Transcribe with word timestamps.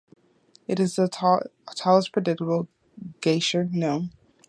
It 0.67 0.79
is 0.79 0.95
the 0.95 1.07
tallest 1.07 2.11
predictable 2.11 2.67
geyser 3.21 3.65
known. 3.65 4.09